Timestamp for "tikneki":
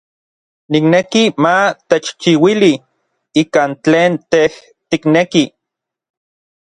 4.89-5.43